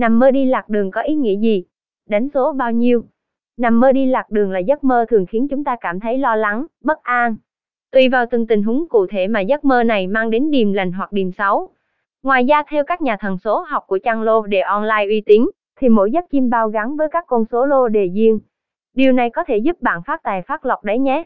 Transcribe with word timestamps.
Nằm 0.00 0.18
mơ 0.18 0.30
đi 0.30 0.44
lạc 0.44 0.68
đường 0.68 0.90
có 0.90 1.00
ý 1.00 1.14
nghĩa 1.14 1.36
gì? 1.36 1.64
Đánh 2.08 2.28
số 2.28 2.52
bao 2.52 2.72
nhiêu? 2.72 3.04
Nằm 3.56 3.80
mơ 3.80 3.92
đi 3.92 4.06
lạc 4.06 4.30
đường 4.30 4.52
là 4.52 4.58
giấc 4.58 4.84
mơ 4.84 5.04
thường 5.08 5.26
khiến 5.26 5.48
chúng 5.48 5.64
ta 5.64 5.76
cảm 5.80 6.00
thấy 6.00 6.18
lo 6.18 6.36
lắng, 6.36 6.66
bất 6.84 7.02
an. 7.02 7.36
Tùy 7.92 8.08
vào 8.08 8.26
từng 8.30 8.46
tình 8.46 8.62
huống 8.62 8.88
cụ 8.88 9.06
thể 9.06 9.28
mà 9.28 9.40
giấc 9.40 9.64
mơ 9.64 9.82
này 9.82 10.06
mang 10.06 10.30
đến 10.30 10.50
điềm 10.50 10.72
lành 10.72 10.92
hoặc 10.92 11.12
điềm 11.12 11.30
xấu. 11.30 11.68
Ngoài 12.22 12.44
ra 12.44 12.62
theo 12.70 12.84
các 12.84 13.02
nhà 13.02 13.16
thần 13.20 13.38
số 13.38 13.64
học 13.68 13.84
của 13.86 13.98
trang 13.98 14.22
lô 14.22 14.46
đề 14.46 14.60
online 14.60 15.06
uy 15.08 15.20
tín, 15.20 15.50
thì 15.80 15.88
mỗi 15.88 16.10
giấc 16.10 16.24
chim 16.30 16.50
bao 16.50 16.68
gắn 16.68 16.96
với 16.96 17.08
các 17.12 17.24
con 17.26 17.44
số 17.44 17.66
lô 17.66 17.88
đề 17.88 18.10
riêng. 18.14 18.38
Điều 18.94 19.12
này 19.12 19.30
có 19.30 19.44
thể 19.44 19.56
giúp 19.56 19.82
bạn 19.82 20.02
phát 20.06 20.22
tài 20.22 20.42
phát 20.42 20.66
lộc 20.66 20.84
đấy 20.84 20.98
nhé. 20.98 21.24